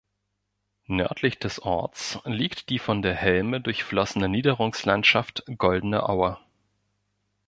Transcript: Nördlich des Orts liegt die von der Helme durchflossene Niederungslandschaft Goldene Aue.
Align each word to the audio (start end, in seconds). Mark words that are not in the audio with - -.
Nördlich 0.87 1.37
des 1.37 1.61
Orts 1.61 2.17
liegt 2.25 2.69
die 2.69 2.79
von 2.79 3.03
der 3.03 3.13
Helme 3.13 3.61
durchflossene 3.61 4.27
Niederungslandschaft 4.29 5.43
Goldene 5.59 6.09
Aue. 6.09 6.39